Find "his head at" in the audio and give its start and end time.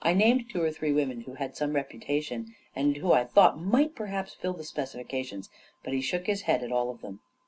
6.25-6.71